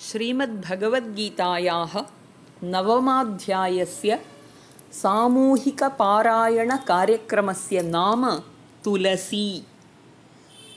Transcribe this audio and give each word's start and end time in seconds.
श्रीमद्भगवद्गीतायाः 0.00 2.02
नवमाध्यायस्य 2.62 4.20
सामूहिकपारायणकार्यक्रमस्य 4.92 7.82
नाम 7.82 8.40
तुलसी। 8.84 9.62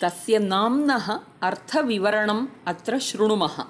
तस्य 0.01 0.39
नाम्नः 0.39 1.20
अर्थविवरणम् 1.41 2.47
अत्र 2.67 2.99
शृणुमः। 2.99 3.66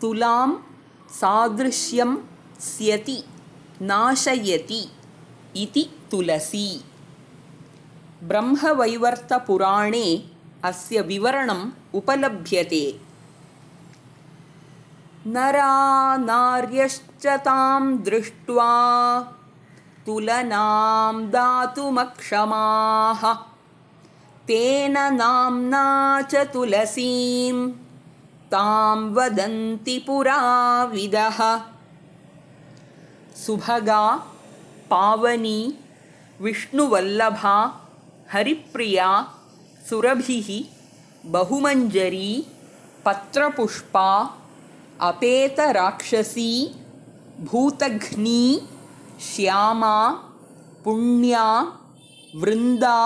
तुलां 0.00 0.52
सादृश्यं 1.10 2.16
स्यति 2.60 3.24
नाशयति 3.82 4.88
इति 5.56 5.90
तुलसी। 6.10 6.84
ब्रह्मवैवर्तपुराणे 8.22 10.30
अस्य 10.64 11.00
विवरणम् 11.00 11.70
उपलभ्यते 11.94 13.09
नरा 15.26 16.16
नार्यश्च 16.16 17.26
तां 17.46 17.96
दृष्ट्वा 18.04 18.68
तुलनां 20.06 21.14
दातुमक्षमाः। 21.30 23.22
तेन 24.46 24.96
नाम्ना 25.14 25.84
च 26.22 26.34
तुलसीं 26.52 27.70
तां 28.52 28.96
वदन्ति 29.16 29.98
पुराविदः 30.06 31.38
सुभगा 33.44 34.02
पावनी 34.90 35.60
विष्णुवल्लभा 36.40 37.56
हरिप्रिया 38.32 39.08
सुरभिः 39.88 40.48
बहुमञ्जरी 41.30 42.46
पत्रपुष्पा 43.04 44.08
अपेतराक्षसी 45.02 46.50
भूतघ्नी 47.38 48.58
श्यामा 49.20 49.96
पुण्या 50.84 51.44
वृन्दा 52.34 52.98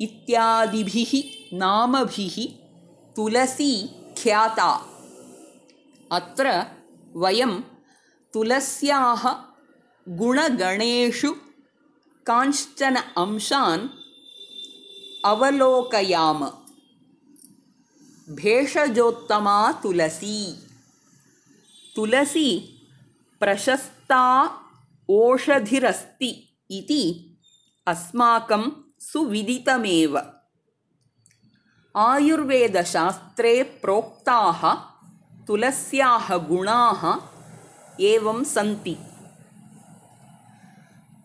इत्यादिभिः 0.00 1.12
नामभिः 1.58 2.36
तुलसी 3.16 3.74
ख्याता। 4.18 4.70
अत्र 6.10 6.62
वयं 7.16 7.60
तुलस्याः 8.34 9.28
गुणगणेषु 10.06 11.32
कांश्चन 12.26 12.96
अंशान् 13.16 13.88
अवलोकयाम। 15.24 16.44
भेषजोत्तमा 18.28 19.72
तुलसी 19.72 20.38
तुलसी 21.96 22.78
प्रशस्ता 23.40 24.50
ओषधिरस्ति 25.08 26.58
इति 26.70 27.36
अस्माकं 27.86 28.70
सुविदितमेव। 29.00 30.22
आयुर्वेदशास्त्रे 31.96 33.62
प्रोक्ताः 33.62 34.74
तुलस्याः 35.46 36.36
गुणाः 36.36 37.16
एवं 38.00 38.44
सन्ति। 38.44 38.96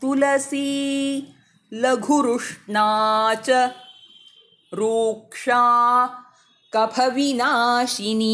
तुलसी 0.01 1.27
लघुरुष्णा 1.73 3.33
च 3.35 3.49
रूक्षा 4.73 6.05
कफविनाशिनी 6.73 8.33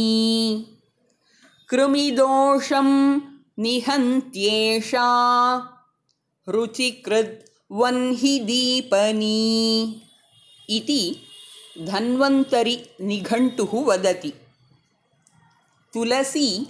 कृमिदोषं 1.73 3.19
निहन्त्येषा। 3.59 5.07
रुचिकृद्वह्नि 6.47 8.39
दीपनी। 8.39 10.01
इति 10.69 11.15
धन्वन्तरिनिघण्टुः 11.81 13.69
वदति। 13.73 14.33
तुलसी 15.93 16.67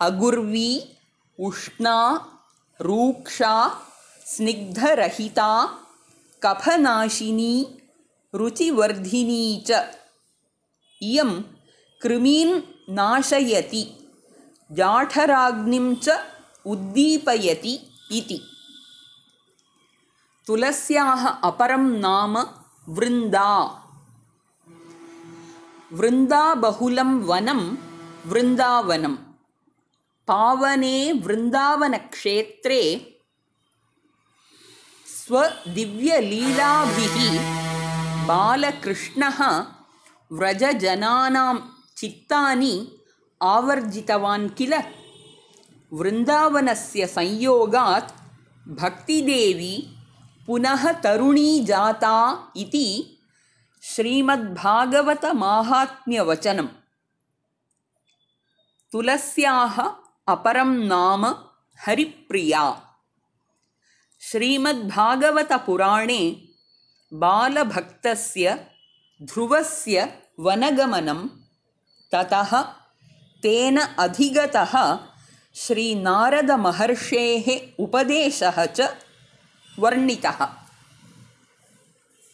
अगुर्वी 0.00 0.84
उष्णा 1.40 2.28
रूक्षा 2.80 3.80
स्निग्धरहिता 4.26 5.78
कफनाशिनी 6.42 7.78
रुचिवर्धिनी 8.34 9.64
च। 9.66 9.94
इयं 11.02 11.42
कृमीन् 12.02 12.60
नाशयति 12.88 13.99
जाठराग्निं 14.72 15.94
च 15.94 16.08
उद्दीपयति 16.66 17.92
इति। 18.12 18.46
तुलस्याः 20.46 21.26
अपरं 21.26 21.78
नाम 21.78 22.46
वृन्दा। 22.88 23.82
वृन्दाबहुलं 25.92 27.22
वनं 27.22 27.76
वृन्दावनं। 28.26 29.16
पावने 30.28 31.12
वृन्दावनक्षेत्रे 31.12 33.14
स्वदिव्यलीलाभिः 35.06 37.40
बालकृष्णः 38.26 39.66
व्रजजनानां 40.32 41.58
चित्तानि 41.96 42.99
आवर्जितवान् 43.42 44.48
किल? 44.48 44.74
वृन्दावनस्य 45.92 47.06
संयोगात् 47.06 48.12
भक्तिदेवी 48.68 49.96
पुनः 50.46 50.92
तरुणी 50.92 51.64
जाता 51.64 52.38
इति 52.56 53.18
श्रीमद्भागवतमाहात्म्यवचनम् 53.82 56.68
तुलस्याः 58.92 59.90
अपरं 60.28 60.66
नाम 60.66 61.34
हरिप्रिया। 61.86 62.82
श्रीमद्भागवतपुराणे 64.20 66.48
बालभक्तस्य 67.12 68.66
ध्रुवस्य 69.22 70.22
वनगमनं 70.40 71.28
ततः 72.12 72.79
तेन 73.42 73.78
अधिगतः 74.04 74.72
श्रीनारदमहर्षेः 75.56 77.46
उपदेशः 77.82 78.64
च 78.66 78.88
वर्णितः। 79.78 80.40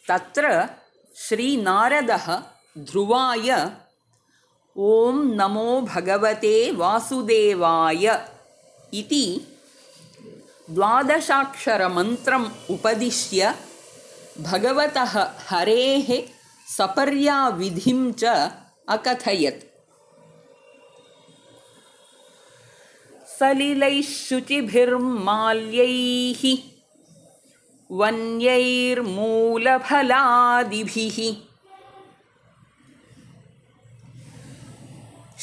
तत्र 0.09 0.45
श्रीनारदः 1.17 2.27
ध्रुवाय 2.79 3.51
ॐ 4.77 5.23
नमो 5.39 5.81
भगवते 5.95 6.57
वासुदेवाय 6.81 8.05
इति 8.95 9.25
द्वादशाक्षरमन्त्रम् 10.71 12.49
उपदिश्य 12.71 13.55
भगवतः 14.41 15.15
हरेः 15.49 16.09
सपर्याविधिं 16.77 18.13
च 18.13 18.25
अकथयत् 18.89 19.65
शुचिभिर्माल्यैः 23.39 24.93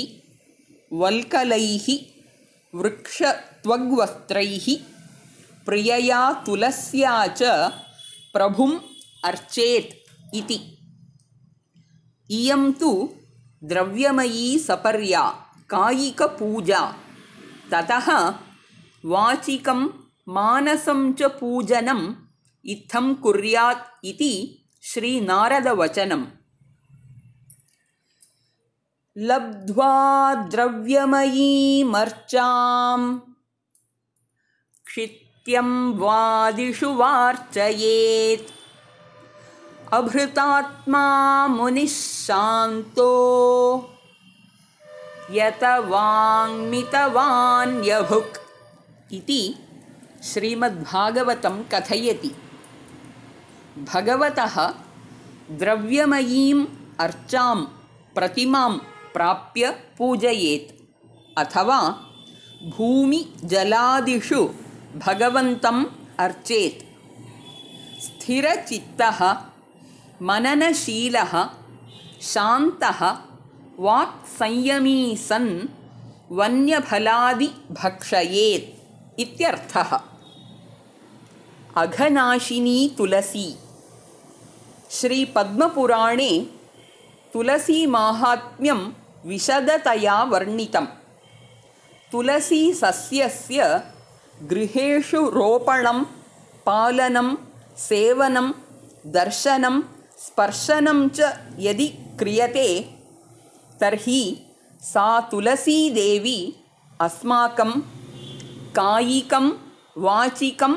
वल्कलैः 0.93 1.87
वृक्षत्वग्वस्त्रैः 2.79 4.67
प्रियया 5.65 6.21
तुलस्या 6.45 7.15
च 7.27 7.41
प्रभुम् 8.33 8.77
अर्चेत् 9.25 9.91
इति। 10.35 10.59
इयं 12.31 12.63
तु 12.81 12.91
द्रव्यमयी 13.63 14.47
सपर्या 14.59 15.25
कायिकपूजा 15.69 16.81
ततः 17.73 18.07
वाचिकं 19.05 19.87
मानसं 20.27 21.13
च 21.13 21.23
पूजनम् 21.23 22.13
इत्थं 22.65 23.13
कुर्यात् 23.13 24.05
इति 24.05 24.63
श्रीनारदवचनम्। 24.81 26.25
लब्ध्वा 29.17 30.35
द्रव्यमयीमर्चां 30.35 33.19
क्षित्यं 34.85 35.97
वादिषु 35.97 36.93
वार्चयेत्। 36.93 38.51
अभृतात्मा 39.93 41.47
मुनिः 41.47 41.87
शान्तो 41.87 43.09
यत 45.31 45.63
वाङ्मितवान्यभुक् 45.63 48.40
इति 49.13 49.55
श्रीमद्भागवतं 50.23 51.63
कथयति। 51.63 52.35
भगवतः 53.93 54.73
द्रव्यमयीम् 55.51 56.65
अर्चां 56.99 57.55
प्रतिमां 58.15 58.77
प्राप्य 59.13 59.69
पूजयेत् 59.97 60.71
अथवा 61.37 61.79
भूमिजलादिषु 62.77 64.49
भगवन्तम् 64.97 65.85
अर्चेत्। 66.19 66.83
स्थिरचित्तः 68.01 69.37
मननशीलः 70.21 71.49
शान्तः 72.21 73.17
वाक्संयमी 73.79 75.17
सन् 75.17 75.67
वन्यफलादि 76.31 77.49
भक्षयेत् 77.71 78.80
इत्यर्थः। 79.19 79.97
अघनाशिनी 81.75 82.95
तुलसी। 82.97 83.57
श्रीपद्मपुराणे 84.91 86.31
तुलसीमाहात्म्यं 87.33 88.79
विशदतया 89.25 90.23
वर्णितं 90.23 90.85
तुलसीसस्यस्य 92.11 93.77
गृहेषु 94.49 95.29
रोपणं 95.29 96.03
पालनं 96.65 97.35
सेवनं 97.77 98.51
दर्शनं 99.05 99.79
स्पर्शनं 100.17 101.07
च 101.09 101.19
यदि 101.59 101.87
क्रियते 102.19 102.67
तर्हि 103.81 104.21
सा 104.81 105.19
तुलसीदेवी 105.31 106.39
अस्माकं 106.99 107.71
कायिकं 108.75 109.49
वाचिकं 110.05 110.73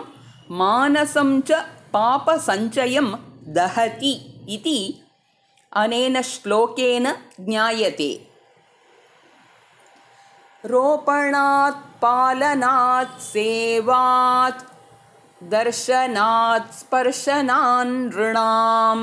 मानसं 0.61 1.41
च 1.49 1.61
पापसञ्चयं 1.94 3.08
दहति 3.56 4.12
इति 4.55 4.79
अनेन 5.82 6.20
श्लोकेन 6.31 7.06
ज्ञायते। 7.41 8.12
रोपणात् 10.73 11.82
पालनात् 12.02 13.20
सेवात् 13.23 14.62
दर्शनात् 15.52 16.73
स्पर्शनान् 16.79 17.94
नृणां 18.06 18.99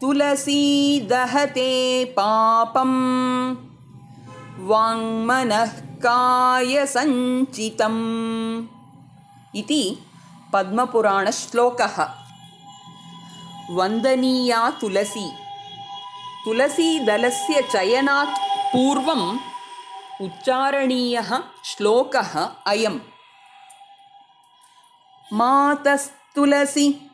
तुलसी 0.00 0.64
दहते 1.10 1.72
पापं 2.18 2.92
वाङ्मनः 4.70 5.72
इति 9.56 9.98
पद्मपुराणश्लोकः। 10.52 12.08
वन्दनीया 13.70 14.70
तुलसी। 14.70 15.32
तुलसीदलस्य 16.44 17.68
चयनात् 17.72 18.72
पूर्वम् 18.72 19.38
उच्चारणीयः 20.22 21.38
श्लोकः 21.64 22.48
अयम्। 22.66 23.00
मातस्तुलसी 25.32 27.10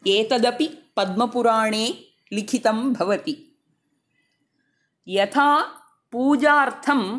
एतदपि 0.06 0.66
पद्मपुराणे 0.96 1.86
लिखितं 2.32 2.92
भवति। 2.92 3.34
यथा 5.08 5.60
पूजार्थं 6.12 7.18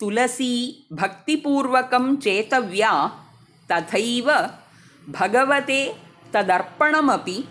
तुलसी 0.00 0.86
भक्तिपूर्वकं 0.92 2.16
चेतव्या 2.16 2.92
तथैव 3.70 4.30
भगवते 5.08 5.80
तदर्पणमपि 6.34 7.44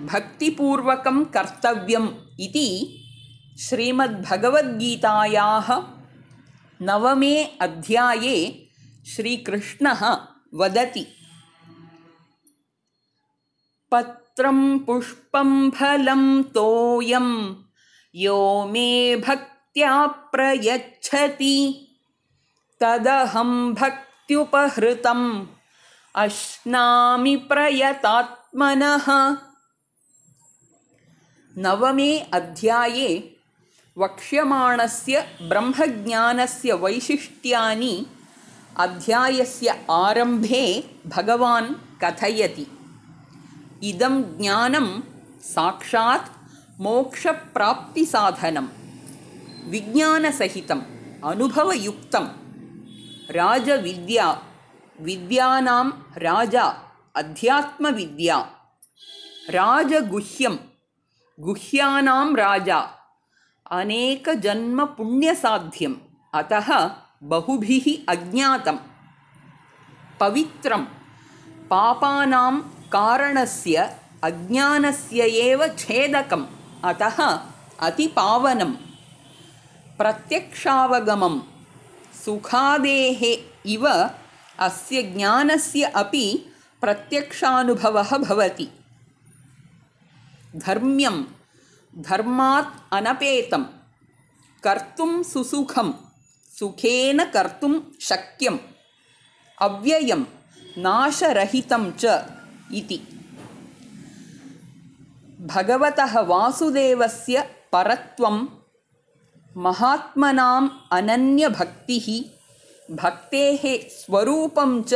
भक्तिपूर्वकं 0.00 1.24
कर्तव्यम् 1.24 2.08
इति 2.40 2.98
श्रीमद्भगवद्गीतायाः 3.58 5.82
नवमे 6.80 7.44
अध्याये 7.44 8.68
श्रीकृष्णः 9.06 10.18
वदति 10.54 11.06
पत्रं 13.90 14.78
पुष्पं 14.78 15.70
फलं 15.70 16.42
तोयं 16.42 17.54
यो 18.14 18.68
मे 18.70 19.16
भक्त्या 19.16 20.06
प्रयच्छति। 20.06 21.88
तदहं 22.80 23.74
भक्त्युपहृतम् 23.74 25.46
अश्नामि 26.16 27.36
प्रयतात्मनः। 27.36 29.36
नवमे 31.58 32.18
अध्याये 32.18 33.38
वक्ष्यमाणस्य 33.98 35.20
ब्रह्मज्ञानस्य 35.42 36.72
वैशिष्ट्यानि 36.72 38.06
अध्यायस्य 38.76 39.84
आरम्भे 39.90 40.84
भगवान् 41.06 41.74
कथयति। 42.02 42.66
इदं 43.82 44.22
ज्ञानं 44.22 45.00
साक्षात् 45.42 46.30
मोक्षप्राप्तिसाधनं 46.80 48.66
विज्ञानसहितम् 49.70 50.82
अनुभवयुक्तं 51.24 52.24
राजविद्या 53.30 54.42
विद्यानां 55.00 55.90
राजा 56.16 56.64
अध्यात्मविद्या। 57.14 58.38
राजगुह्यं 59.50 60.56
गुह्यानां 61.40 62.36
राजा 62.36 62.80
अनेकजन्मपुण्यसाध्यम् 63.72 65.94
अतः 66.34 66.90
बहुभिः 67.22 68.04
अज्ञातं 68.08 68.76
पवित्रं 70.20 70.86
पापानां 71.70 72.60
कारणस्य 72.92 73.96
अज्ञानस्य 74.24 75.22
एव 75.22 75.66
छेदकम्। 75.78 76.46
अतः 76.84 77.40
अतिपावनं 77.80 78.72
प्रत्यक्षावगमं 79.98 81.40
सुखादेः 82.24 83.70
इव 83.70 84.12
अस्य 84.58 85.02
ज्ञानस्य 85.02 85.82
अपि 85.82 86.46
प्रत्यक्षानुभवः 86.80 88.18
भवति। 88.18 88.68
धर्म्यं 90.56 91.24
धर्मात् 91.98 92.94
अनपेतं 92.94 93.62
कर्तुं 94.64 95.22
सुसुखं 95.22 95.92
सुखेन 96.58 97.24
कर्तुं 97.24 97.80
शक्यम् 98.00 98.58
अव्ययं 99.60 100.24
नाशरहितं 100.78 101.92
च 101.92 102.04
इति। 102.74 102.98
भगवतः 105.40 106.20
वासुदेवस्य 106.20 107.40
परत्वं 107.72 108.48
महात्मनाम् 109.56 110.70
अनन्यभक्तिः 110.92 112.06
भक्तेः 112.94 113.88
स्वरूपं 113.88 114.82
च 114.82 114.94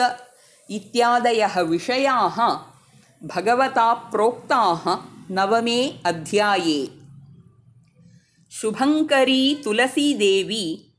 इत्यादयः 0.70 1.60
विषयाः 1.60 2.36
भगवता 3.26 3.94
प्रोक्ताः 3.94 5.15
नवमे 5.30 6.00
अध्याये। 6.06 6.88
शुभङ्करी 8.50 9.62
तुलसीदेवी 9.64 10.94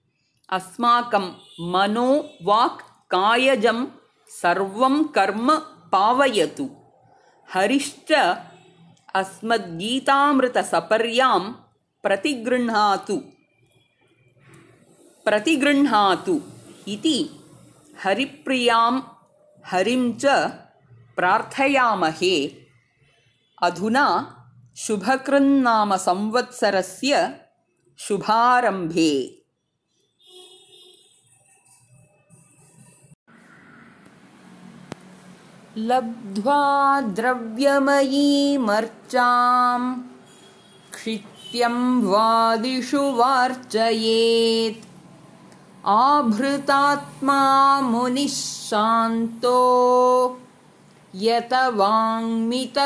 अस्माकं 0.50 1.34
मनो 1.72 2.26
वाक् 2.44 3.12
कायजं 3.12 3.86
सर्वं 4.30 5.04
कर्म 5.04 5.62
पावयतु। 5.92 6.70
हरिश्च 7.54 8.38
अस्मद्गीतामृतसपर्यां 9.16 11.52
प्रतिगृह्णातु। 12.04 13.22
प्रतिगृह्णातु 15.26 16.42
इति 16.88 17.30
हरिप्रियां 18.04 19.00
हरिं 19.66 20.14
च 20.14 20.26
प्रार्थयामहे 21.16 22.67
अधुना 23.62 24.36
शुभकृन्नामसंवत्सरस्य 24.78 27.40
शुभारम्भे। 27.98 29.44
लब्ध्वा 35.78 37.02
द्रव्यमयीमर्चां 37.02 40.02
क्षित्यं 40.94 42.02
वादिषु 42.02 43.02
वार्चयेत्। 43.02 44.88
आभृतात्मा 45.86 47.82
मुनिः 47.82 48.28
शान्तो 48.28 49.60
यत 51.16 51.54
वाङ्मितवान्यभुक् 51.76 52.78